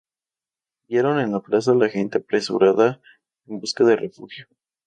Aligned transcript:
Vieron 0.87 1.19
en 1.19 1.31
la 1.31 1.41
plaza 1.41 1.73
a 1.73 1.75
la 1.75 1.87
gente 1.87 2.17
apresurada 2.17 2.99
en 3.45 3.59
busca 3.59 3.83
de 3.83 3.97
refugio. 3.97 4.47